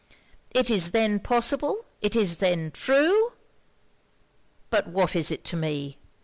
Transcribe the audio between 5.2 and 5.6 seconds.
it to